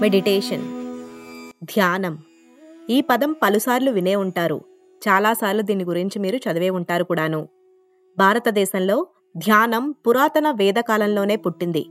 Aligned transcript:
Meditation 0.00 0.62
ధ్యానం. 1.64 2.18
ఈ 2.90 3.00
పదం 3.00 3.36
పలుసార్లు 3.42 3.90
వినే 3.90 4.14
ఉంటారు. 4.16 4.60
చాలాసార్లు 5.08 5.62
దీని 5.62 5.84
గురించి 5.84 6.18
మీరు 6.18 6.36
చదివే 6.36 6.70
ఉంటారు 6.70 7.04
కూడాను. 7.04 7.48
భారతదేశంలో 8.18 9.06
ధ్యానం 9.36 9.90
పురాతన 9.90 10.50
వేదకాలంలోనే 10.50 11.36
పుట్టింది. 11.36 11.86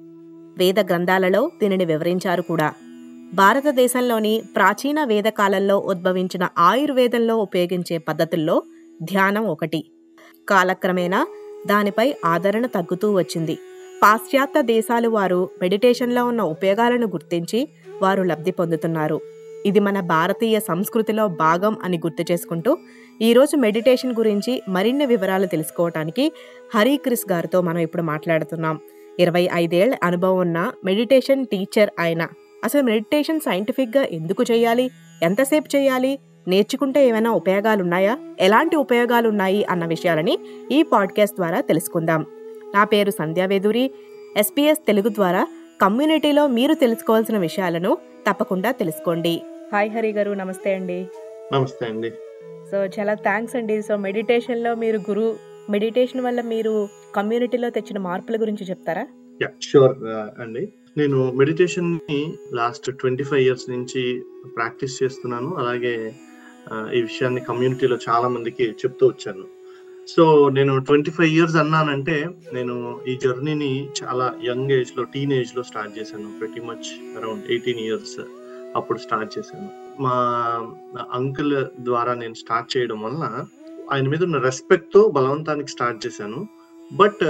వేద 0.57 0.79
గ్రంథాలలో 0.79 1.51
దీనిని 1.61 1.85
వివరించారు 1.85 2.41
కూడా. 2.41 2.73
భారతదేశంలోని 3.33 4.41
ప్రాచీన 4.55 5.03
వేదకాలంలో 5.03 5.77
ఉద్భవించిన 5.77 6.47
ఆయుర్వేదంలో 6.57 7.35
ఉపయోగించే 7.37 7.97
పద్ధతుల్లో 7.97 8.63
ధ్యానం 9.03 9.45
ఒకటి. 9.45 9.91
కాలక్రమేణా 10.49 11.27
దానిపై 11.67 12.15
ఆదరణ 12.25 12.65
తగ్గుతూ 12.65 13.13
వచ్చింది. 13.13 13.57
పాశ్చాత్య 14.03 14.61
దేశాలు 14.61 15.09
వారు 15.09 15.49
మెడిటేషన్లో 15.61 16.25
ఉన్న 16.25 16.41
ఉపయోగాలను 16.41 17.07
గుర్తించి 17.07 17.67
వారు 18.01 18.23
లబ్ధి 18.23 18.51
పొందుతున్నారు. 18.51 19.21
ఇది 19.65 19.79
మన 19.79 19.99
భారతీయ 19.99 20.59
సంస్కృతిలో 20.59 21.27
భాగం 21.27 21.77
అని 21.83 21.97
గుర్తు 21.97 22.31
చేసుకుంటూ 22.31 22.77
ఈరోజు 23.21 23.57
మెడిటేషన్ 23.57 24.15
గురించి 24.15 24.61
మరిన్ని 24.69 25.05
వివరాలు 25.05 25.45
తెలుసుకోవటానికి 25.45 26.31
హరిక్రిస్ 26.75 27.31
గారితో 27.31 27.61
మనం 27.61 27.77
ఇప్పుడు 27.77 28.01
మాట్లాడుతున్నాం. 28.01 28.79
ఇరవై 29.19 29.49
ఐదేళ్ళ 29.53 29.97
అనుభవం 30.03 30.37
ఉన్న 30.37 30.71
మెడిటేషన్ 30.85 31.45
టీచర్ 31.45 31.89
ఆయన 31.99 32.27
అసలు 32.63 32.81
మెడిటేషన్ 32.81 33.39
సైంటిఫిక్గా 33.39 34.03
ఎందుకు 34.03 34.43
చేయాలి? 34.51 34.89
ఎంతసేపు 35.23 35.77
చేయాలి? 35.77 36.19
నేర్చుకుంటే 36.47 37.07
ఏమైనా 37.07 37.31
ఉపయోగాలు 37.31 37.83
ఉన్నాయా 37.83 38.17
ఎలాంటి 38.39 38.75
ఉపయోగాలు 38.75 39.29
ఉన్నాయి 39.29 39.65
అన్న 39.65 39.85
విషయాలని 39.85 40.39
ఈ 40.71 40.83
పాడ్కాస్ట్ 40.83 41.35
ద్వారా 41.35 41.61
తెలుసుకుందాం. 41.61 42.25
నా 42.73 42.83
పేరు 42.83 43.11
సంధ్యావేదూరి 43.11 43.91
ఎస్పీఎస్ 44.37 44.79
తెలుగు 44.87 45.09
ద్వారా 45.09 45.47
కమ్యూనిటీలో 45.81 46.47
మీరు 46.47 46.73
తెలుసుకోవాల్సిన 46.73 47.37
విషయాలను 47.37 47.97
తప్పకుండా 48.27 48.71
తెలుసుకోండి. 48.71 49.41
హాయ్ 49.73 49.89
హరి 49.91 50.11
గారు 50.11 50.31
నమస్తే 50.31 50.73
అండి. 50.73 51.07
నమస్తే 51.53 51.85
అండి. 51.85 52.09
సో 52.71 52.77
చాలా 52.85 53.13
థ్యాంక్స్ 53.13 53.55
అండి. 53.55 53.81
సో 53.81 53.97
మెడిటేషన్లో 53.97 54.75
మీరు 54.75 54.97
గురు 54.97 55.35
మెడిటేషన్ 55.69 56.21
వల్ల 56.21 56.41
మీరు 56.41 56.89
కమ్యూనిటీలో 57.15 57.69
తెచ్చిన 57.69 57.99
మార్పుల 57.99 58.41
గురించి 58.41 58.65
చెప్తారా? 58.65 59.07
యా 59.41 59.49
షూర్ 59.61 59.95
అండి. 60.41 60.73
నేను 60.97 61.31
మెడిటేషన్ని 61.31 62.33
లాస్ట్ 62.53 62.97
ట్వంటీ 62.97 63.23
ఫైవ్ 63.23 63.41
ఇయర్స్ 63.41 63.69
నుంచి 63.69 64.23
ప్రాక్టీస్ 64.55 65.03
చేస్తున్నాను. 65.03 65.55
అలాగే 65.55 66.13
ఈ 66.93 67.01
విషయాన్ని 67.01 67.41
కమ్యూనిటీలో 67.41 67.97
చాలా 68.09 68.27
మందికి 68.27 68.63
చెప్తూ 68.63 69.07
వచ్చాను. 69.07 69.56
సో 70.07 70.49
నేను 70.49 70.79
ట్వంటీ 70.79 71.11
ఫైవ్ 71.11 71.29
ఇయర్స్ 71.29 71.55
అన్నానంటే 71.55 72.29
నేను 72.53 73.01
ఈ 73.07 73.19
జర్నీని 73.23 73.89
చాలా 74.03 74.35
యంగ్ 74.43 74.71
ఏజ్లో 74.71 75.03
టీన్ 75.03 75.33
ఏజ్లో 75.33 75.63
స్టార్ట్ 75.63 75.99
చేశాను. 75.99 76.39
ప్రతి 76.39 76.61
మచ్ 76.61 77.17
అరౌండ్ 77.17 77.45
ఎయిటీన్ 77.45 77.79
ఇయర్స్ 77.79 78.19
అప్పుడు 78.75 78.99
స్టార్ట్ 78.99 79.39
చేశాను. 79.39 79.69
మా 80.01 80.15
అంకుల్ 81.11 81.65
ద్వారా 81.79 82.13
నేను 82.13 82.33
స్టార్ట్ 82.33 82.77
చేయడం 82.77 83.01
వల్ల 83.01 83.45
ఆయన 83.91 84.09
మీద 84.09 84.23
ఉన్న 84.23 84.37
రెస్పెక్ట్తో 84.37 85.07
బలవంతానికి 85.07 85.71
స్టార్ట్ 85.71 86.05
చేశాను. 86.05 86.47
బట్ 86.93 87.23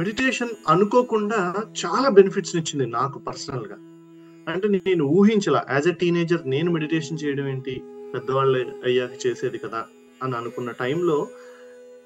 మెడిటేషన్ 0.00 0.48
అనుకోకుండా 0.68 1.54
చాలా 1.84 2.08
బెనిఫిట్స్ 2.08 2.56
ఇచ్చింది 2.56 2.86
నాకు 2.86 3.18
పర్సనల్గా. 3.18 3.76
అంటే 4.52 4.68
నేను 4.68 5.04
ఊహించలా 5.04 5.66
యాజ్ 5.70 5.88
ఎ 5.88 5.92
టీనేజర్ 5.92 6.50
నేను 6.50 6.70
మెడిటేషన్ 6.72 7.18
చేయడం 7.24 7.48
ఏంటి? 7.48 7.82
పెద్దవాళ్ళు 8.14 8.58
అయ్యాక 8.84 9.26
చేసేది 9.26 9.58
కదా 9.58 9.84
అని 10.22 10.36
అనుకున్న 10.36 10.70
టైంలో 10.70 11.28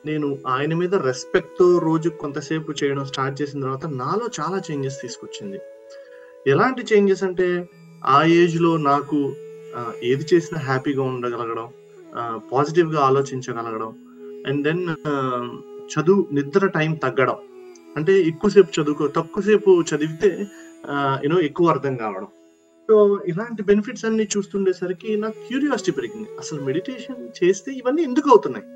నేను 0.07 0.39
ఆయన 0.47 0.75
మీద 0.75 0.95
రెస్పెక్ట్తో 0.95 1.79
రోజు 1.79 2.09
కొంతసేపు 2.09 2.73
చేయడం 2.73 3.05
స్టార్ట్ 3.05 3.43
చేసిన 3.43 3.61
తర్వాత 3.61 3.87
నాలో 3.87 4.29
చాలా 4.41 4.63
చేంజెస్ 4.71 5.01
తీసుకొచ్చింది. 5.03 5.59
ఎలాంటి 6.47 6.83
చేంజెస్ 6.83 7.25
అంటే 7.25 7.69
ఆ 8.07 8.25
ఏజ్లో 8.25 8.77
నాకు 8.77 9.35
ఏది 10.03 10.27
చేసినా 10.35 10.61
హ్యాపీగా 10.61 11.03
ఉండగలగడం 11.03 11.69
పాజిటివ్గా 12.53 13.01
ఆలోచించగలగడం 13.01 13.91
అండ్ 14.47 14.65
దెన్ 14.65 14.85
చదువు 15.93 16.27
నిద్ర 16.33 16.67
టైం 16.67 16.95
తగ్గడం. 16.95 17.37
అంటే 17.97 18.21
ఎక్కువసేపు 18.21 18.81
చదువుకో 18.81 19.09
తక్కువసేపు 19.09 19.71
చదివితే 19.91 20.49
యూనో 21.25 21.41
ఎక్కువ 21.41 21.69
అర్థం 21.71 21.97
కావడం. 21.97 22.29
సో 22.89 23.19
ఇలాంటి 23.27 23.63
బెనిఫిట్స్ 23.63 24.05
అన్ని 24.05 24.29
చూస్తుండేసరికి 24.37 25.17
నాకు 25.17 25.39
క్యూరియాసిటీ 25.49 25.93
పెరిగింది. 25.93 26.29
అసలు 26.39 26.63
మెడిటేషన్ 26.63 27.29
చేస్తే 27.39 27.73
ఇవన్నీ 27.73 28.03
ఎందుకు 28.03 28.29
అవుతున్నాయి? 28.31 28.67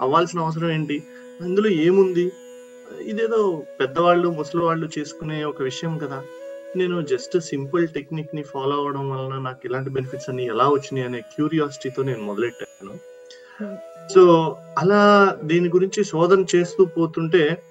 అవ్వాల్సిన 0.00 0.40
అవసరం 0.40 0.70
ఏంటి? 0.70 1.02
అందులో 1.42 1.68
ఏముంది? 1.68 2.32
ఇదేదో 3.02 3.62
పెద్దవాళ్ళు 3.80 4.28
ముసలి 4.28 4.64
వాళ్ళు 4.64 4.88
చేసుకునే 4.98 5.44
ఒక 5.44 5.62
విషయం 5.62 5.98
కదా. 5.98 6.22
నేను 6.76 7.02
జస్ట్ 7.02 7.40
సింపుల్ 7.40 7.88
టెక్నిక్ని 7.88 8.42
ఫాలో 8.42 8.76
అవడం 8.76 9.10
వలన 9.10 9.38
నాకు 9.38 9.60
ఇలాంటి 9.64 9.90
బెనిఫిట్స్ 9.90 10.28
అన్ని 10.28 10.44
ఎలా 10.46 10.68
వచ్చినాయి 10.68 11.06
అనే 11.06 11.20
క్యూరియాసిటీతో 11.20 12.02
నేను 12.02 12.22
మొదలెట్టాను. 12.22 12.94
సో 14.14 14.22
అలా 14.78 15.36
దీని 15.42 15.68
గురించి 15.68 16.04
శోధన 16.04 16.44
చేస్తూ 16.54 16.84
పోతుంటే 16.84 17.62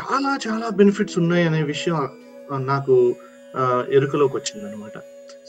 చాలా 0.00 0.38
చాలా 0.48 0.68
బెనిఫిట్స్ 0.68 1.18
ఉన్నాయి 1.18 1.44
అనే 1.46 1.62
విషయం 1.62 2.08
నాకు 2.56 3.14
ఎరుకలోకి 3.88 4.36
వచ్చింది 4.36 4.68
అనమాట 4.68 4.98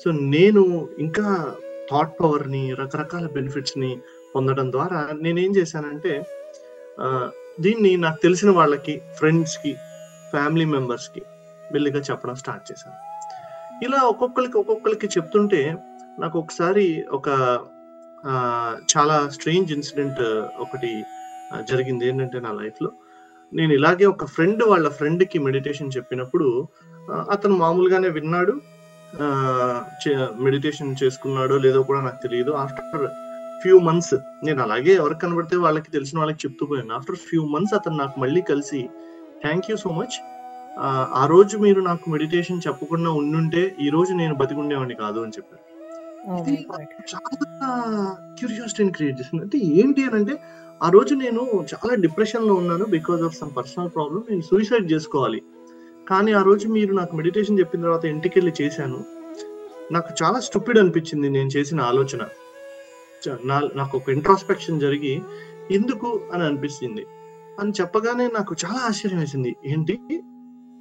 సో 0.04 0.12
నేను 0.12 0.90
ఇంకా 1.00 1.56
థాట్ 1.92 2.20
పవర్ని 2.20 2.74
రకరకాల 2.74 3.28
బెనిఫిట్స్ని 3.28 3.98
పొందడం 4.38 4.68
ద్వారా 4.76 5.00
నేనేం 5.26 5.52
చేశానంటే 5.58 6.14
దీన్ని 7.66 7.92
నాకు 8.06 8.20
తెలిసిన 8.24 8.50
వాళ్ళకి 8.60 8.96
ఫ్రెండ్స్కి 9.20 9.74
ఫ్యామిలీ 10.32 10.66
మెంబర్స్కి 10.76 11.22
మెల్లిగా 11.74 12.02
చెప్పడం 12.10 12.36
స్టార్ట్ 12.42 12.66
చేశాను. 12.70 12.98
ఇలా 13.86 14.00
ఒక్కొక్కరికి 14.12 14.58
ఒక్కొక్కరికి 14.62 15.08
చెప్తుంటే 15.16 15.62
నాకు 16.24 16.36
ఒకసారి 16.44 16.86
ఒక 17.18 17.28
చాలా 18.94 19.16
స్ట్రేంజ్ 19.36 19.74
ఇన్సిడెంట్ 19.76 20.22
ఒకటి 20.64 20.92
జరిగింది. 21.72 22.04
ఏంటంటే 22.10 22.38
నా 22.46 22.52
లైఫ్లో 22.62 22.90
నేను 23.52 23.72
ఇలాగే 23.80 24.06
ఒక 24.14 24.26
ఫ్రెండ్ 24.36 24.64
వాళ్ళ 24.72 24.88
ఫ్రెండ్కి 25.00 25.38
మెడిటేషన్ 25.48 25.94
చెప్పినప్పుడు 25.98 26.48
అతను 27.34 27.56
మామూలుగానే 27.64 28.10
విన్నాడు. 28.18 28.56
మెడిటేషన్ 30.46 30.98
చేసుకున్నాడో 31.02 31.56
లేదో 31.66 31.82
కూడా 31.90 32.02
నాకు 32.08 32.20
తెలియదు. 32.26 32.52
ఆఫ్టర్ 32.64 33.06
ఫ్యూ 33.62 33.80
మంత్స్ 33.80 34.16
నేను 34.46 34.62
అలాగే 34.64 34.94
ఎవరికి 34.94 35.22
కనబడితే 35.22 35.56
వాళ్ళకి 35.56 35.92
తెలిసిన 35.92 36.20
వాళ్ళకి 36.20 36.40
చెప్తూ 36.46 36.66
పోయాను. 36.66 36.94
ఆఫ్టర్ 36.94 37.16
ఫ్యూ 37.16 37.46
మంత్స్ 37.46 37.74
అతను 37.74 37.98
నాకు 37.98 38.20
మళ్ళీ 38.20 38.42
కలిసి 38.42 38.90
థ్యాంక్ 39.44 39.72
యూ 39.72 39.78
సో 39.78 39.90
మచ్ 39.90 40.18
ఆ 41.22 41.26
రోజు 41.26 41.58
మీరు 41.58 41.80
నాకు 41.82 42.10
మెడిటేషన్ 42.10 42.62
చెప్పకుండా 42.68 43.10
ఉండుంటే 43.10 43.76
ఈ 43.82 43.90
రోజు 43.90 44.14
నేను 44.14 44.36
బతికుండేవాడిని 44.36 44.96
కాదు 44.96 45.20
అని 45.20 45.36
చెప్పారు. 45.38 45.64
ఇది 46.52 46.64
చాలా 47.14 47.70
క్యూరియాసిటీని 48.40 48.92
క్రియేట్ 48.92 49.20
చేసింది. 49.20 49.44
అంటే 49.44 49.58
ఏంటి 49.58 50.02
అని 50.04 50.16
అంటే 50.16 50.36
ఆ 50.84 50.90
రోజు 50.90 51.14
నేను 51.16 51.42
చాలా 51.72 51.96
డిప్రెషన్లో 51.96 52.54
ఉన్నాను 52.54 52.86
because 52.86 53.22
of 53.22 53.36
some 53.36 53.52
personal 53.58 53.90
problem 53.96 54.26
నేను 54.30 54.42
సూసైడ్ 54.42 54.92
చేసుకోవాలి. 54.92 55.40
కానీ 56.10 56.32
ఆ 56.34 56.42
రోజు 56.42 56.68
మీరు 56.68 56.94
నాకు 56.94 57.16
మెడిటేషన్ 57.16 57.60
చెప్పిన 57.60 57.82
తర్వాత 57.82 58.06
ఇంటికి 58.06 58.40
వెళ్ళి 58.40 58.54
చేశాను. 58.62 59.00
నాకు 59.92 60.10
చాలా 60.24 60.40
స్టూపిడ్ 60.40 60.80
అనిపించింది 60.80 61.30
నేను 61.30 61.50
చేసిన 61.58 61.80
ఆలోచన. 61.82 62.22
నాకు 63.76 63.98
ఒక 63.98 64.10
ఇంట్రాస్పెక్షన్ 64.10 64.82
జరిగి 64.82 65.22
ఎందుకు 65.72 66.22
అని 66.34 66.44
అనిపిస్తుంది. 66.44 67.06
అని 67.60 67.72
చెప్పగానే 67.82 68.28
నాకు 68.28 68.56
చాలా 68.66 68.80
ఆశ్చర్యం 68.80 69.20
వేసింది. 69.20 69.56
ఏంటి? 69.66 70.00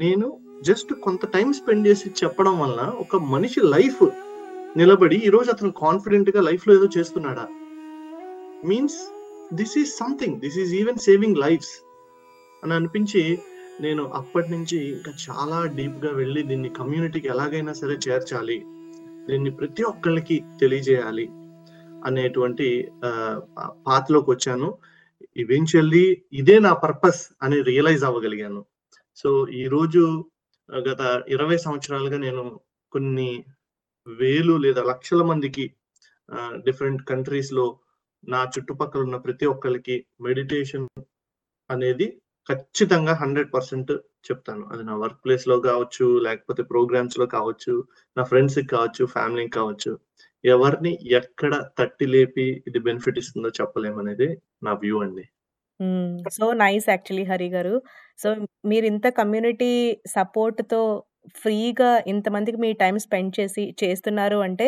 నేను 0.00 0.38
జస్ట్ 0.62 0.94
కొంత 0.94 1.26
టైం 1.26 1.52
స్పెండ్ 1.52 1.88
చేసి 1.88 2.10
చెప్పడం 2.24 2.58
వలన 2.60 2.80
ఒక 2.80 3.16
మనిషి 3.16 3.60
లైఫ్ 3.60 4.08
నిలబడి 4.76 5.16
ఈరోజు 5.16 5.50
అతను 5.50 5.70
కాన్ఫిడెంట్గా 5.70 6.42
లైఫ్లో 6.42 6.74
ఏదో 6.74 6.88
చేస్తున్నాడా? 6.98 7.48
Means 8.64 9.12
this 9.54 9.78
is 9.78 9.88
something 9.88 10.40
this 10.40 10.58
is 10.58 10.74
even 10.74 10.98
saving 10.98 11.36
lives 11.36 11.82
అని 12.64 12.74
అనిపించి 12.74 13.38
నేను 13.80 14.04
అప్పటి 14.04 14.50
నుంచి 14.50 14.92
ఇంకా 14.92 15.12
చాలా 15.30 15.66
డీప్గా 15.66 16.12
వెళ్ళి 16.12 16.42
దీన్ని 16.42 16.68
కమ్యూనిటీకి 16.68 17.28
ఎలాగైనా 17.28 17.72
సరే 17.72 17.96
చేర్చాలి. 18.08 18.64
దీన్ని 19.28 19.50
ప్రతి 19.50 19.82
ఒక్కళ్ళకి 19.82 20.44
తెలియజేయాలి. 20.60 21.28
అనేటువంటి 22.08 22.68
పాత్లోకి 23.88 24.28
వచ్చాను. 24.34 24.68
ఈవెన్చువల్లీ 25.42 26.04
ఇదే 26.40 26.56
నా 26.66 26.72
పర్పస్ 26.84 27.22
అని 27.44 27.58
రియలైజ్ 27.70 28.04
అవ్వగలిగాను. 28.08 28.60
సో 29.20 29.30
ఈ 29.60 29.64
రోజు 29.74 30.02
గత 30.68 31.00
ఇరవై 31.34 31.58
సంవత్సరాలుగా 31.64 32.18
నేను 32.26 32.42
కొన్ని 32.92 33.30
వేలు 34.06 34.54
లేదా 34.64 34.82
లక్షల 34.92 35.22
మందికి 35.30 35.64
డిఫరెంట్ 36.66 37.02
కంట్రీస్లో 37.10 37.66
నా 38.24 38.40
చుట్టుపక్కల 38.54 39.00
ఉన్న 39.06 39.18
ప్రతి 39.26 39.46
ఒక్కరికి 39.54 39.96
మెడిటేషన్ 40.26 40.86
అనేది 41.70 42.06
ఖచ్చితంగా 42.48 43.14
హండ్రెడ్ 43.22 43.50
పర్సెంట్ 43.54 43.92
చెప్తాను. 44.26 44.64
అది 44.72 44.82
నా 44.88 44.94
వర్క్ 45.02 45.20
ప్లేస్లో 45.24 45.56
కావచ్చు 45.68 46.06
లేకపోతే 46.26 46.62
ప్రోగ్రామ్స్లో 46.72 47.26
కావచ్చు 47.36 47.74
నా 48.16 48.22
ఫ్రెండ్స్కి 48.30 48.68
కావచ్చు 48.74 49.02
ఫ్యామిలీకి 49.14 49.52
కావచ్చు. 49.58 49.92
ఎవరిని 50.46 50.90
ఎక్కడ 51.18 51.52
తట్టి 51.78 52.06
లేపి 52.12 52.46
ఇది 52.68 52.80
బెనిఫిట్ 52.86 53.20
ఇస్తుందో 53.22 53.50
చెప్పలేమనేది 53.58 54.28
నా 54.66 54.72
వ్యూ 54.82 54.96
అండి 55.04 55.24
సో 56.36 56.46
నైస్ 56.60 56.86
యాక్చువల్లీ 56.90 57.24
హరి 57.30 57.48
గారు 57.54 57.74
సో 58.18 58.28
మీరు 58.70 58.84
ఇంత 58.92 59.06
కమ్యూనిటీ 59.18 59.72
సపోర్ట్తో 60.14 60.80
ఫ్రీగా 61.36 61.90
ఇంతమందికి 62.12 62.58
మీ 62.64 62.70
టైం 62.82 62.96
స్పెండ్ 63.04 63.32
చేసి 63.38 63.64
చేస్తున్నారు 63.82 64.38
అంటే, 64.46 64.66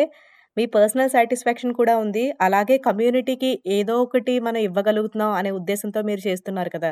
మీ 0.57 0.63
పర్సనల్ 0.75 1.11
సాటిస్ఫాక్షన్ 1.15 1.73
కూడా 1.79 1.93
ఉంది. 2.03 2.23
అలాగే 2.45 2.75
కమ్యూనిటీకి 2.87 3.51
ఏదో 3.77 3.95
ఒకటి 4.05 4.33
మనం 4.47 4.59
ఇవ్వగలుగుతున్నాం 4.67 5.31
అనే 5.39 5.51
ఉద్దేశంతో 5.59 6.01
మీరు 6.09 6.21
చేస్తున్నారు 6.27 6.71
కదా! 6.75 6.91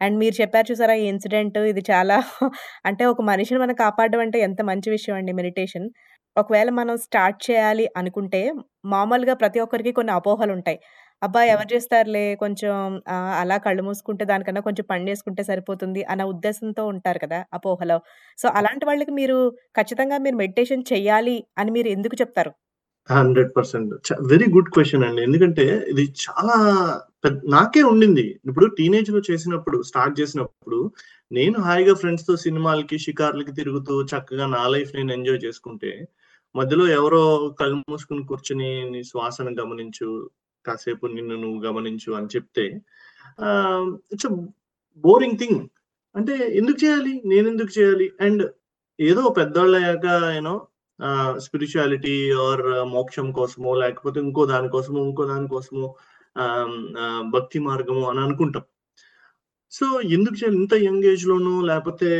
అండ్ 0.00 0.16
మీరు 0.22 0.34
చెప్పారు 0.40 0.66
చూసారా 0.70 0.94
ఈ 1.00 1.06
ఇన్సిడెంట్ 1.12 1.58
ఇది 1.70 1.82
చాలా 1.90 2.16
అంటే 2.88 3.04
ఒక 3.12 3.20
మనిషిని 3.30 3.60
మనం 3.64 3.76
కాపాడడం 3.82 4.20
అంటే 4.26 4.38
ఎంత 4.46 4.60
మంచి 4.70 4.88
విషయం 4.96 5.16
అండి 5.20 5.32
మెడిటేషన్. 5.40 5.86
ఒకవేళ 6.38 6.70
మనం 6.76 6.96
స్టార్ట్ 7.04 7.38
చేయాలి 7.46 7.86
అనుకుంటే, 7.96 8.40
మామూలుగా 8.88 9.34
ప్రతి 9.40 9.58
ఒక్కరికి 9.64 9.92
కొన్ని 9.96 10.12
అపోహలుంటాయి. 10.16 10.78
అబ్బా! 11.22 11.40
హ్మ్. 11.42 11.50
ఎవరు 11.52 11.68
చేస్తారులే 11.72 12.24
కొంచెం 12.42 12.72
ఆహ్, 13.08 13.32
అలా 13.40 13.56
కళ్ళు 13.64 13.82
మూసుకుంటే 13.86 14.24
దానికన్నా 14.30 14.62
కొంచెం 14.66 14.84
పని 14.90 15.08
చేసుకుంటే 15.10 15.42
సరిపోతుంది 15.48 16.02
అన్న 16.12 16.24
ఉద్దేశంతో 16.32 16.84
ఉంటారు 16.92 17.20
కదా! 17.24 17.40
అపోహలో. 17.56 17.98
సో, 18.38 18.46
అలాంటి 18.58 18.86
వాళ్ళకి 18.88 19.14
మీరు 19.20 19.38
ఖచ్చితంగా 19.76 20.18
మీరు 20.26 20.38
మెడిటేషన్ 20.42 20.84
చెయ్యాలి 20.92 21.36
అని 21.58 21.72
మీరు 21.76 21.90
ఎందుకు 21.96 22.16
చెప్తారు? 22.22 22.52
100% 23.08 23.74
చ 24.06 24.28
వెరీ 24.30 24.46
గుడ్ 24.54 24.70
క్వెషన్ 24.72 25.04
అండి. 25.06 25.20
ఎందుకంటే 25.26 25.64
ఇది 25.92 26.04
చాలా 26.24 26.56
పెద్ 27.24 27.38
నాకే 27.54 27.82
ఉండింది. 27.90 28.24
ఇప్పుడు 28.48 28.66
టీనేజ్‌లో 28.76 29.20
చేసినప్పుడు 29.28 29.78
స్టార్ట్ 29.88 30.14
చేసినప్పుడు 30.20 30.78
నేను 31.30 31.56
హాయిగా 31.64 31.94
ఫ్రెండ్స్‌తో 32.00 32.34
సినిమాలకి, 32.44 32.96
షికార్లకి 33.04 33.52
తిరుగుతూ 33.58 33.94
చక్కగా 34.12 34.46
నా 34.52 34.62
లైఫ్ 34.74 34.92
నేను 34.98 35.12
ఎంజాయ్ 35.16 35.40
చేసుకుంటే, 35.46 35.92
మధ్యలో 36.54 36.88
ఎవరో 36.88 37.22
కళ్ళు 37.60 37.76
మూసుకుని 37.90 38.22
కూర్చుని 38.26 38.68
నీ 38.90 39.00
శ్వాసను 39.04 39.50
గమనించు, 39.60 40.08
కాసేపు 40.64 41.06
నిన్ను 41.06 41.36
నువ్వు 41.36 41.58
గమనించు 41.62 42.10
అని 42.12 42.28
చెప్తే 42.36 42.64
ఇట్స్ 44.12 44.30
బోరింగ్ 45.04 45.38
థింగ్. 45.38 45.60
అంటే 46.14 46.34
ఎందుకు 46.54 46.78
చేయాలి? 46.84 47.12
నేను 47.24 47.46
ఎందుకు 47.48 47.72
చేయాలి? 47.78 48.12
అండ్ 48.20 48.44
ఏదో 48.98 49.22
పెద్దవాళ్ళు 49.38 49.76
అయ్యాక 49.76 50.06
నో 50.42 50.54
స్పిరిచువాలిటీ 51.38 52.14
ఆర్ 52.44 52.62
మోక్షం 52.88 53.32
కోసమో, 53.32 53.74
లేకపోతే 53.74 54.20
ఇంకో 54.20 54.46
దానికోసమో 54.46 55.00
ఇంకో 55.04 55.24
దానికోసమో 55.26 55.88
భక్తి 57.34 57.58
మార్గము 57.60 58.10
అని 58.10 58.20
అనుకుంటాం. 58.20 58.64
సో, 59.72 59.86
ఎందుకు 60.10 60.34
చేయాలి? 60.34 60.56
ఇంత 60.56 60.74
యంగ్ 60.82 61.04
ఏజ్‌లోనో 61.04 61.54
లేకపోతే 61.62 62.10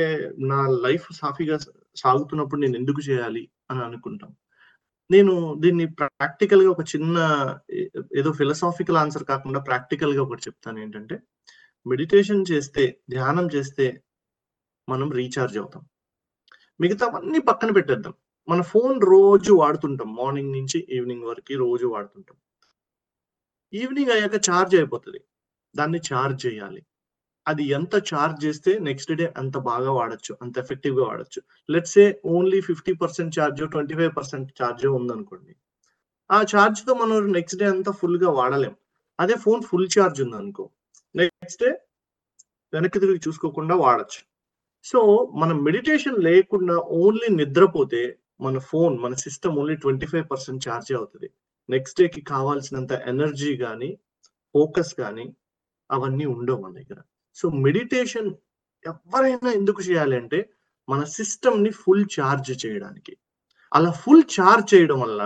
నా 0.48 0.58
లైఫ్ 0.86 1.06
సాఫీగా 1.12 1.56
సాగుతున్నప్పుడు 1.96 2.60
నేను 2.60 2.76
ఎందుకు 2.76 3.00
చేయాలి 3.10 3.42
అని 3.70 3.82
అనుకుంటాం. 3.85 4.31
నేను 5.11 5.35
దీన్ని 5.61 5.87
ప్రాక్టికల్‌గా 6.00 6.70
ఒక 6.73 6.85
చిన్న 6.93 7.17
ఏదో 8.19 8.31
ఫిలసాఫికల్ 8.41 9.00
ఆన్సర్ 9.03 9.25
కాకుండా 9.32 9.61
ప్రాక్టికల్‌గా 9.69 10.23
ఒకటి 10.26 10.44
చెప్తాను 10.49 10.79
ఏంటంటే 10.81 11.17
మెడిటేషన్ 11.87 12.44
చేస్తే, 12.53 12.85
ధ్యానం 13.11 13.47
చేస్తే 13.56 13.87
మనం 14.88 15.09
రీఛార్జ్ 15.20 15.59
అవుతాం. 15.59 15.82
మిగతావన్నీ 16.81 17.41
పక్కన 17.50 17.70
పెట్టేద్దాం. 17.79 18.15
మన 18.49 18.61
ఫోన్ 18.73 18.97
రోజు 19.11 19.53
వాడుతుంటాం. 19.62 20.11
మార్నింగ్ 20.21 20.55
నుంచి 20.59 20.81
ఈవినింగ్ 20.97 21.26
వరకు 21.31 21.56
రోజు 21.64 21.87
వాడుతుంటాం. 21.94 22.37
ఈవినింగ్ 23.73 24.12
అయ్యాక 24.14 24.37
చార్జ్ 24.47 24.75
అయిపోతుంది 24.76 25.21
దాన్ని 25.75 26.00
చార్జ్ 26.09 26.38
చేయాలి. 26.47 26.81
అది 27.49 27.65
ఎంత 27.73 27.95
ఛార్జ్ 28.09 28.39
చేస్తే 28.45 28.73
నెక్స్ట్ 28.87 29.12
డే 29.21 29.27
అంత 29.41 29.56
బాగా 29.69 29.91
వాడొచ్చు. 29.93 30.33
అంత 30.43 30.55
ఎఫెక్టివ్‌గా 30.59 31.05
వాడొచ్చు. 31.09 31.41
Let's 31.69 31.95
say 31.97 32.05
only 32.35 32.61
fifty 32.69 32.93
percent 33.03 33.35
charge 33.39 33.62
twenty 33.75 33.97
five 34.00 34.12
percent 34.19 34.50
charge 34.61 34.87
ఉందనుకోండి. 34.99 35.53
ఆ 36.31 36.41
చార్జ్‌తో 36.53 36.95
మనం 36.95 37.33
నెక్స్ట్ 37.39 37.61
డే 37.61 37.67
అంతా 37.67 37.93
ఫుల్‌గా 38.00 38.31
వాడలేం. 38.39 38.75
అదే 39.19 39.37
ఫోన్ 39.45 39.62
ఫుల్ 39.71 39.89
చార్జ్ 39.95 40.21
ఉందనుకో, 40.25 40.65
నెక్స్ట్ 41.15 41.62
డే 41.65 41.71
వెనక్కి 42.73 42.99
తిరిగి 43.00 43.21
చూసుకోకుండా 43.27 43.75
వాడొచ్చు. 43.79 44.21
సో, 44.85 45.00
మనం 45.35 45.56
మెడిటేషన్ 45.65 46.19
లేకుండా 46.25 46.77
ఓన్లీ 47.00 47.29
నిద్రపోతే 47.39 48.03
మన 48.41 48.59
ఫోన్, 48.71 48.95
మన 49.00 49.15
system 49.25 49.56
only 49.61 49.77
twenty 49.77 50.06
five 50.06 50.27
percent 50.31 50.65
charge 50.67 50.91
అవుతుంది 50.95 51.29
నెక్స్ట్ 51.69 52.00
డేకి 52.00 52.23
కావాల్సినంత 52.33 52.93
ఎనర్జీ 53.12 53.53
కానీ 53.59 53.91
ఫోకస్ 54.55 54.93
కానీ 54.97 55.27
అవన్నీ 55.91 56.27
ఉండవు 56.35 56.61
మన 56.65 56.73
దగ్గర. 56.81 57.00
సో, 57.38 57.46
మెడిటేషన్ 57.64 58.31
ఎవరైనా 58.85 59.50
ఎందుకు 59.52 59.81
చేయాలి 59.82 60.17
అంటే, 60.17 60.38
మన 60.88 61.00
సిస్టమ్‌ని 61.17 61.70
ఫుల్ 61.82 62.05
ఛార్జ్ 62.14 62.50
చేయడానికి. 62.64 63.12
అలా 63.73 63.90
ఫుల్ 64.02 64.25
చార్జ్ 64.37 64.69
చేయడం 64.75 64.99
వల్ల 65.00 65.23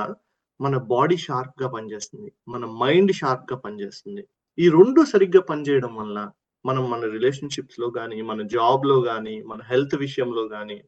మన 0.61 0.77
బాడీ 0.91 1.17
షార్ప్‌గా 1.19 1.69
పనిచేస్తుంది. 1.69 2.31
మన 2.49 2.65
మైండ్ 2.83 3.13
షార్ప్‌గా 3.13 3.57
పనిచేస్తుంది. 3.59 4.23
ఈ 4.59 4.67
రెండు 4.71 5.01
సరిగ్గా 5.13 5.43
పనిచేయడం 5.51 5.93
వల్ల 5.97 6.19
మనం 6.65 6.85
మన 6.91 7.05
రిలేషన్‌షిప్స్‌లో 7.13 7.89
కానీ 7.91 8.19
మన 8.23 8.41
జాబ్‌లో 8.55 8.99
కానీ 9.03 9.37
మన 9.47 9.61
హెల్త్ 9.71 9.97
విషయంలో 9.97 10.45
కానీ 10.49 10.79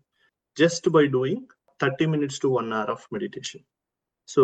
just 0.56 0.88
by 0.90 1.04
doing 1.08 1.48
30 1.80 2.06
minutes 2.14 2.40
to 2.40 2.48
one 2.50 2.70
hour 2.72 2.90
of 2.90 3.06
meditation. 3.12 3.64
So, 4.28 4.42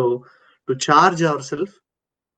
to 0.69 0.75
charge 0.87 1.25
our 1.25 1.45
self 1.45 1.77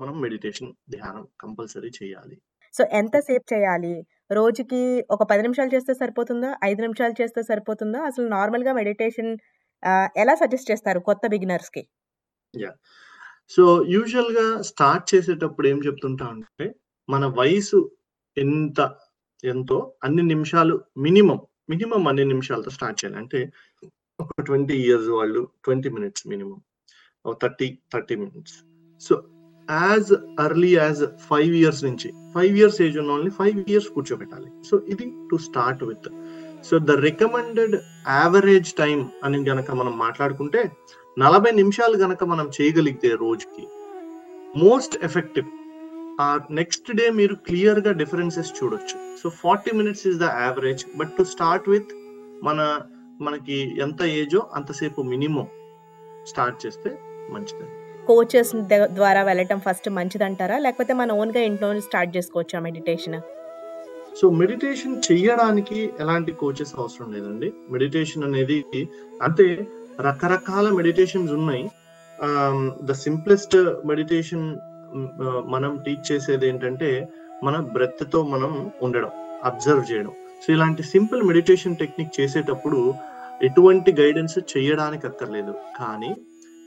మనం 0.00 0.16
మెడిటేషన్, 0.20 0.72
ధ్యానం 0.90 1.26
కంపల్సరీ 1.40 1.92
చేయాలి. 2.00 2.36
సో, 2.74 2.82
ఎంతసేపు 2.92 3.46
చేయాలి? 3.54 3.94
రోజుకి 4.32 4.80
ఒక 5.10 5.22
పది 5.22 5.42
నిమిషాలు 5.42 5.70
చేస్తే 5.74 5.94
సరిపోతుందా? 5.94 6.50
ఐదు 6.64 6.80
నిమిషాలు 6.80 7.14
చేస్తే 7.22 7.42
సరిపోతుందా? 7.42 8.00
అసలు 8.02 8.28
నార్మల్‌గా 8.28 8.72
మెడిటేషన్ 8.72 9.30
ఎలా 10.16 10.34
సజెస్ట్ 10.34 10.70
చేస్తారు 10.70 11.00
కొత్త 11.00 11.26
బిగినర్స్‌కి? 11.26 11.82
సో, 13.50 13.62
యూజువల్‌గా 13.88 14.62
స్టార్ట్ 14.62 15.14
చేసేటప్పుడు 15.14 15.66
ఏం 15.68 15.78
చెప్తుంటామంటే, 15.78 16.66
మన 17.08 17.26
వయసు 17.38 17.78
ఎంత 18.36 18.80
ఎంతో 19.44 19.78
అన్ని 20.04 20.22
నిమిషాలు 20.24 20.74
మినిమం 20.98 21.38
మినిమమ్ 21.68 22.08
అన్ని 22.08 22.24
నిమిషాలతో 22.24 22.70
స్టార్ట్ 22.70 22.98
చేయాలి. 23.00 23.18
అంటే 23.18 23.40
ఒక 24.18 24.30
20 24.42 24.74
ఇయర్స్ 24.82 25.08
వాళ్ళు 25.08 25.42
20 25.68 25.90
మినిట్స్ 25.90 26.24
మినిమమ్. 26.28 26.60
ఓ 27.24 27.32
30, 27.34 27.66
30 27.94 28.16
minutes. 28.16 28.56
So, 29.00 29.14
as 29.70 30.40
early 30.40 30.76
as 30.76 31.04
five 31.20 31.54
years 31.54 31.84
నుంచి 31.84 32.12
ఫైవ్ 32.34 32.58
ఇయర్స్ 32.58 32.82
ఏజ్ 32.82 32.98
ఉన్నోళ్ళని 32.98 33.30
5 33.30 33.64
ఇయర్స్ 33.68 33.88
కూర్చోబెట్టాలి. 33.88 34.50
సో, 34.70 34.82
ఇది 34.88 35.12
to 35.30 35.36
start 35.36 35.84
with. 35.84 36.08
So, 36.64 36.78
the 36.78 36.90
recommended 36.90 37.76
average 38.08 38.72
time 38.72 39.10
అని 39.24 39.50
గనక 39.50 39.70
మనం 39.70 39.98
మాట్లాడుకుంటే 39.98 40.70
40 41.18 41.56
నిమిషాలు 41.56 41.96
గనక 41.96 42.24
మనం 42.24 42.50
చేయగలిగితే 42.60 43.08
రోజుకి 43.08 43.66
మోస్ట్ 44.56 45.04
ఎఫెక్టివ్. 45.04 45.46
ఆ 46.20 46.40
నెక్స్ట్ 46.50 46.96
డే 46.96 47.10
మీరు 47.10 47.34
క్లియర్‌గా 47.34 47.92
డిఫరెన్సెస్ 47.92 48.64
చూడొచ్చు. 48.64 49.16
So, 49.22 49.30
40 49.30 49.76
minutes 49.76 50.06
is 50.06 50.18
the 50.18 50.22
average. 50.22 50.84
But 50.96 51.12
to 51.12 51.22
start 51.22 51.68
with 51.68 51.88
మన 52.42 52.80
మనకి 53.20 53.80
ఎంత 53.80 54.02
ఏజో 54.02 54.46
అంతసేపు 54.54 55.02
మినిమమ్ 55.02 55.46
స్టార్ట్ 56.26 56.66
చేస్తే 56.66 56.98
మంచిది. 57.30 57.81
కోచెస్ 58.06 58.52
ద్వారా 58.92 59.22
వెళ్ళటం 59.22 59.58
ఫస్ట్ 59.58 59.88
మంచిదంటారా? 59.90 60.58
లేకపోతే 60.58 60.92
మన 60.92 61.12
ఓన్‌గా 61.12 61.40
ఇంట్లోనే 61.40 61.80
స్టార్ట్ 61.80 62.16
చేసుకోవచ్చా 62.16 62.60
మెడిటేషన్? 62.60 63.18
సో, 64.20 64.30
మెడిటేషన్ 64.30 65.02
చేయడానికి 65.06 65.92
ఎలాంటి 66.00 66.32
కోచెస్ 66.32 66.72
అవసరం 66.78 67.12
లేదండి. 67.12 67.52
మెడిటేషన్ 67.70 68.24
అనేది 68.24 68.58
అంటే 69.22 69.46
రకరకాల 70.00 70.70
మెడిటేషన్స్ 70.70 71.32
ఉన్నాయి. 71.32 71.64
ద 72.82 72.92
సింప్లెస్ట్ 72.92 73.56
మెడిటేషన్ 73.84 74.46
మనం 75.46 75.78
టీచ్ 75.86 76.12
చేసేది 76.12 76.48
ఏంటంటే 76.48 76.90
మన 77.44 77.56
బ్రెత్‌తో 77.72 78.22
మనం 78.22 78.52
ఉండడం, 78.82 79.10
అబ్జర్వ్ 79.44 79.92
చేయడం. 79.92 80.12
సో, 80.42 80.52
ఇలాంటి 80.52 80.82
సింపుల్ 80.82 81.22
మెడిటేషన్ 81.22 81.76
టెక్నిక్ 81.76 82.20
చేసేటప్పుడు 82.20 82.80
ఎటువంటి 83.42 83.92
గైడెన్స్ 83.92 84.38
చేయడానికి 84.52 85.06
అక్కర్లేదు. 85.06 85.52
కానీ 85.80 86.10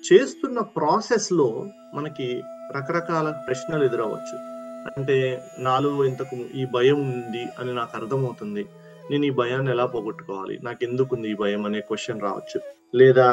చేస్తున్న 0.05 0.59
ప్రాసెస్‌లో 0.75 1.47
మనకి 1.93 2.27
రకరకాల 2.71 3.31
ప్రశ్నలు 3.47 3.83
ఎదురవచ్చు 3.83 4.37
అంటే 4.97 5.17
నాలో 5.59 6.03
ఇంతకు 6.05 6.35
ఈ 6.53 6.65
భయం 6.65 6.99
ఉంది 7.11 7.43
అని 7.59 7.73
నాకు 7.73 7.93
అర్థమవుతుంది. 7.97 8.63
నేను 9.11 9.25
ఈ 9.25 9.31
భయాన్ని 9.31 9.71
ఎలా 9.71 9.85
పోగొట్టుకోవాలి? 9.85 10.59
నాకు 10.63 10.83
ఎందుకుంది 10.83 11.27
ఈ 11.29 11.35
భయం 11.35 11.65
అనే 11.65 11.79
క్వశ్చన్ 11.79 12.21
రావచ్చు. 12.21 12.59
లేదా 12.95 13.27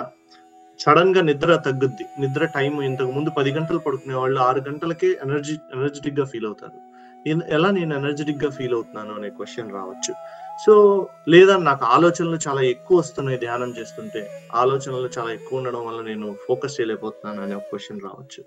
సడెన్‌గా 0.80 1.20
నిద్ర 1.20 1.56
తగ్గుద్ది. 1.56 2.04
నిద్ర 2.20 2.44
టైం 2.54 2.82
ఇంతకు 2.82 3.10
ముందు 3.10 3.30
పది 3.36 3.52
గంటలు 3.52 3.78
పడుకునే 3.78 4.14
వాళ్ళు 4.14 4.40
ఆరు 4.40 4.60
గంటలకే 4.60 5.10
ఎనర్జీ 5.22 5.58
ఎనర్జిటిక్‌గా 5.72 6.24
ఫీల్ 6.24 6.46
అవుతారు. 6.46 6.76
ఎలా 7.28 7.70
నేను 7.70 7.94
ఎనర్జిటిక్‌గా 7.94 8.50
ఫీల్ 8.50 8.74
అవుతున్నాను 8.74 9.14
అనే 9.14 9.30
క్వశ్చన్ 9.30 9.72
రావచ్చు. 9.72 10.14
సో, 10.66 11.06
లేదా 11.28 11.56
నాకు 11.56 11.84
ఆలోచనలు 11.84 12.38
చాలా 12.48 12.60
ఎక్కువ 12.60 12.98
వస్తున్నాయి 12.98 13.38
ధ్యానం 13.38 13.74
చేస్తుంటే. 13.78 14.30
ఆలోచనలు 14.54 15.10
చాలా 15.18 15.30
ఎక్కువ 15.30 15.58
ఉండడం 15.58 15.86
వల్ల 15.86 16.00
నేను 16.00 16.36
ఫోకస్ 16.48 16.80
చేయలేకపోతున్నాను 16.80 17.42
అనే 17.42 17.54
ఒక 17.54 17.62
రావచ్చు. 18.04 18.44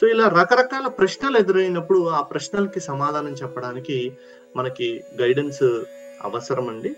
సో, 0.00 0.06
ఇలా 0.06 0.28
రకరకాల 0.28 0.86
ప్రశ్నలు 0.86 1.36
ఎదురైనప్పుడు 1.36 2.08
ఆ 2.08 2.20
ప్రశ్నలకి 2.20 2.80
సమాధానం 2.80 3.32
చెప్పడానికి 3.32 4.12
మనకి 4.56 5.04
గైడెన్స్ 5.20 5.82
అవసరమండి. 6.24 6.68
అండి 6.68 6.94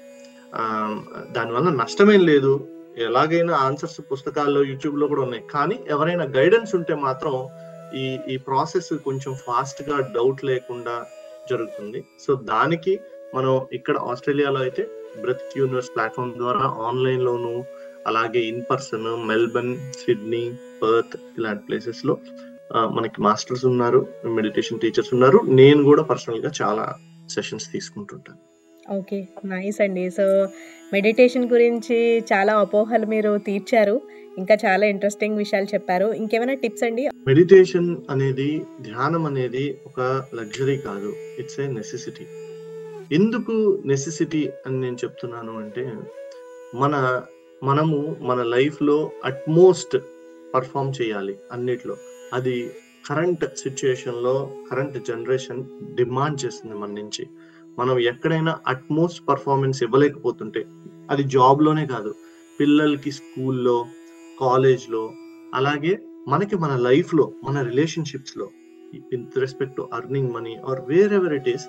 దానివల్ల 1.30 1.68
నష్టమేం 1.68 2.20
లేదు. 2.20 2.68
ఎలాగైనా 2.96 3.54
ఆన్సర్స్ 3.54 4.00
పుస్తకాల్లో, 4.12 4.62
యూట్యూబ్‌లో 4.62 5.06
కూడా 5.06 5.22
ఉన్నాయి. 5.22 5.42
కానీ 5.42 5.84
ఎవరైనా 5.88 6.24
గైడెన్స్ 6.24 6.74
ఉంటే 6.74 6.94
మాత్రం 6.94 7.48
ఈ 7.94 8.18
ఈ 8.28 8.36
ప్రాసెస్ 8.38 8.92
కొంచెం 9.04 9.34
ఫాస్ట్‌గా 9.46 9.96
డౌట్ 10.14 10.44
లేకుండా 10.44 10.94
జరుగుతుంది. 11.50 12.00
సో, 12.18 12.34
దానికి 12.44 12.92
మనం 13.34 13.66
ఇక్కడ 13.72 13.96
ఆస్ట్రేలియాలో 14.10 14.60
అయితే 14.60 14.82
బ్రెత్ 15.22 15.56
యూనివర్స్ 15.56 15.90
ప్లాట్‌ఫార్మ్ 15.94 16.34
ద్వారా 16.36 16.64
ఆన్‌లైన్‌లోను 16.88 17.52
అలాగే 18.06 18.40
in 18.42 18.62
person 18.70 19.08
Melbourne 19.26 19.74
Sydney 19.98 20.44
Perth 20.82 21.16
ఇలాంటి 21.38 21.62
ప్లేసెస్లో 21.66 22.14
మనకి 22.90 23.20
మాస్టర్స్ 23.20 23.64
ఉన్నారు 23.64 24.00
మెడిటేషన్ 24.34 24.80
టీచర్స్ 24.80 25.14
ఉన్నారు 25.14 25.38
నేను 25.52 25.84
కూడా 25.84 26.02
పర్సనల్గా 26.02 26.50
చాలా 26.62 26.84
సెషన్స్ 27.28 27.72
తీసుకుంటుంటాను 27.72 28.38
ఓకే. 28.88 29.18
నైస్ 29.44 29.80
అండి. 29.80 30.10
సో, 30.10 30.24
మెడిటేషన్ 30.92 31.46
గురించి 31.48 31.98
చాలా 32.32 32.52
అపోహలు 32.56 33.06
మీరు 33.06 33.38
తీర్చారు. 33.38 33.96
ఇంకా 34.40 34.54
చాలా 34.54 34.86
ఇంట్రెస్టింగ్ 34.86 35.36
విషయాలు 35.36 35.64
చెప్పారు. 35.64 36.06
ఇంకేమైనా 36.12 36.54
టిప్స్ 36.54 36.84
అండి? 36.84 37.08
మెడిటేషన్ 37.26 37.96
అనేది 38.10 38.66
ధ్యానం 38.80 39.26
అనేది 39.26 39.64
ఒక 39.86 40.00
లగ్జరీ 40.34 40.76
కాదు. 40.76 41.12
ఇట్స్ 41.38 41.60
ఏ 41.60 41.66
నెసెసిటీ 41.66 42.26
ఎందుకు 43.14 43.82
నెసెసిటీ 43.86 44.50
అని 44.66 44.80
నేను 44.80 44.94
చెప్తున్నాను 44.94 45.52
అంటే 45.56 45.92
మన 46.74 47.22
మనము 47.62 48.16
మన 48.20 48.42
లైఫ్లో 48.42 49.10
అట్మోస్ట్ 49.24 49.96
పర్ఫామ్ 50.54 50.92
చేయాలి 51.02 51.34
అన్నిట్లో. 51.52 51.96
అది 52.32 52.70
కరెంట్ 53.08 53.44
సిచ్యుయేషన్లో 53.56 54.34
కరెంట్ 54.70 54.98
జనరేషన్ 55.08 55.64
డిమాండ్ 55.94 56.44
చేస్తుంది 56.44 56.76
మన 56.76 56.88
నుంచి. 56.88 57.26
మనం 57.78 57.98
ఎక్కడైనా 57.98 58.52
అట్మోస్ట్ 58.66 59.28
పర్ఫార్మెన్స్ 59.28 59.82
ఇవ్వలేకపోతుంటే 59.82 60.64
అది 61.10 61.22
జాబ్లోనే 61.22 61.86
కాదు. 61.86 62.14
పిల్లలకి 62.60 63.10
స్కూల్లో 63.12 63.86
కాలేజ్లో 64.40 65.12
అలాగే 65.54 65.98
మనకి 66.28 66.56
మన 66.56 66.76
లైఫ్లో 66.76 67.32
మన 67.44 67.62
రిలేషన్షిప్స్లో 67.62 68.48
with 68.94 69.38
respect 69.38 69.76
to 69.76 69.88
earning 69.92 70.32
money 70.32 70.56
or 70.56 70.80
wherever 71.12 71.34
it 71.34 71.48
is 71.48 71.66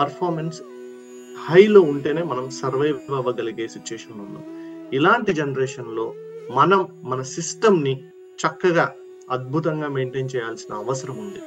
performance 0.00 0.62
హైలో 1.46 1.80
ఉంటేనే 1.80 2.22
మనం 2.22 2.50
సర్వైవ్ 2.50 3.12
అవ్వగలిగే 3.12 3.68
సిచ్యుయేషన్ 3.68 4.20
ఉన్నాం 4.20 4.44
ఇలాంటి 4.92 5.32
జనరేషన్లో 5.32 6.14
మనం 6.54 6.88
మన 7.04 7.22
సిస్టమ్ని 7.22 8.04
చక్కగా 8.46 8.92
అద్భుతంగా 9.30 9.88
మెయింటైన్ 9.88 10.28
చేయాల్సిన 10.36 10.74
అవసరం 10.74 11.16
ఉంది. 11.16 11.40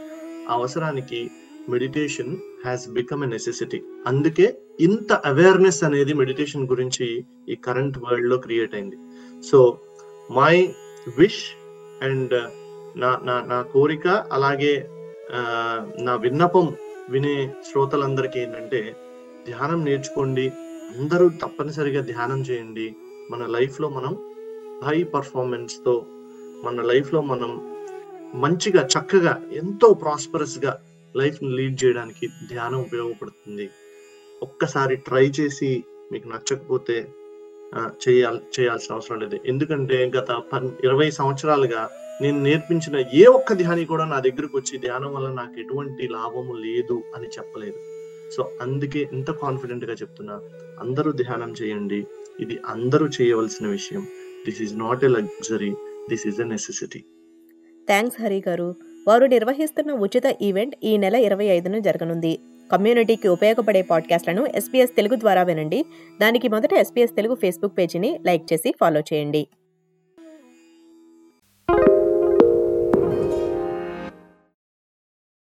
అవసరానికి 0.50 1.32
meditation 1.70 2.38
has 2.66 2.90
become 2.90 3.24
a 3.24 3.28
necessity. 3.28 3.84
అందుకే 4.08 4.58
ఇంత 4.80 5.14
అవేర్నెస్ 5.14 5.84
అనేది 5.84 6.14
మెడిటేషన్ 6.14 6.68
గురించి 6.68 7.26
ఈ 7.50 7.56
కరెంట్ 7.56 7.98
వరల్డ్లో 7.98 8.38
క్రియేట్ 8.38 8.76
అయింది. 8.76 8.98
సో 9.42 9.78
మై 10.36 10.76
విష్ 11.18 11.44
అండ్ 12.02 12.34
నా 13.00 13.20
నా 13.24 13.36
నా 13.42 13.62
కోరిక 13.62 14.08
అలాగే 14.08 14.90
నా 16.02 16.16
విన్నపం 16.16 16.76
వినే 17.10 17.54
శ్రోతలందరికీ 17.72 18.40
ఏంటంటే 18.40 18.96
ధ్యానం 19.48 19.86
నేర్చుకోండి. 19.86 20.46
అందరూ 21.00 21.30
తప్పనిసరిగా 21.30 22.02
ధ్యానం 22.02 22.42
చేయండి. 22.42 22.96
మన 23.32 23.46
లైఫ్లో 23.46 23.90
మనం 23.90 24.14
హై 24.84 25.04
పర్ఫార్మెన్స్తో 25.04 26.06
మన 26.64 26.82
లైఫ్లో 26.82 27.22
మనం 27.22 27.52
మంచిగా 28.36 28.88
చక్కగా 28.96 29.44
ఎంతో 29.52 29.94
ప్రాస్పరస్గా 29.94 30.74
లైఫ్ని 31.16 31.50
లీడ్ 31.50 31.84
చేయడానికి 31.84 32.28
ధ్యానం 32.28 32.80
ఉపయోగపడుతుంది. 32.82 33.70
ఒక్కసారి 34.44 34.96
ట్రై 34.96 35.26
చేసి 35.40 35.84
మీకు 36.12 36.28
నచ్చకపోతే 36.28 36.98
చేయాల్ 38.04 38.40
చేయాల్సిన 38.56 38.96
అవసరం 38.96 39.20
లేదు. 39.20 39.40
ఎందుకంటే 39.46 40.12
గత 40.18 40.32
పన్ 40.54 40.70
ఇరవై 40.84 41.10
సంవత్సరాలుగా 41.12 41.82
నేను 42.22 42.40
నేర్పించిన 42.44 42.96
ఏ 43.14 43.26
ఒక్క 43.38 43.54
ధ్యాని 43.54 43.86
కూడా 43.86 44.06
నా 44.06 44.20
దగ్గరకు 44.20 44.56
వచ్చి 44.58 44.76
ధ్యానం 44.86 45.12
వల్ల 45.16 45.28
నాకు 45.42 45.56
ఎటువంటి 45.64 46.08
లాభము 46.08 46.54
లేదు 46.66 46.98
అని 47.16 47.28
చెప్పలేదు. 47.28 47.80
సో 48.36 48.42
అందుకే 48.62 49.10
ఇంత 49.14 49.32
కాన్ఫిడెంట్గా 49.32 49.94
చెప్తున్నా 49.94 50.38
అందరూ 50.80 51.12
ధ్యానం 51.12 51.52
చేయండి. 51.62 52.00
ఇది 52.40 52.56
అందరూ 52.68 53.06
చేయవలసిన 53.18 53.68
విషయం. 53.68 54.04
This 54.46 54.62
is 54.62 54.76
not 54.80 55.04
a 55.04 55.08
luxury 55.08 55.72
this 56.10 56.28
is 56.28 56.42
a 56.42 56.48
necessity 56.54 57.02
thanks 57.88 58.22
Hari 58.22 58.44
garu. 58.48 58.70
వారు 59.08 59.26
నిర్వహిస్తున్న 59.26 59.92
ఉచిత 60.06 60.28
ఈవెంట్ 60.48 60.76
ఈ 60.84 60.94
నెల 61.04 61.16
25న 61.26 61.78
జరగనుంది. 61.88 62.34
కమ్యూనిటీకి 62.72 63.28
ఉపయోగపడే 63.28 63.82
పాడ్కాస్ట్లను 63.82 64.48
ఎస్పీఎస్ 64.56 64.96
తెలుగు 64.96 65.20
ద్వారా 65.20 65.44
వినండి. 65.44 65.86
దానికి 66.22 66.50
మొదట 66.50 66.74
ఎస్పీఎస్ 66.74 67.16
తెలుగు 67.16 67.36
ఫేస్బుక్ 67.36 67.78
పేజీని 67.78 68.20
లైక్ 68.26 68.54
చేసి 68.54 68.74
ఫాలో 68.80 69.00
చేయండి. 69.00 69.48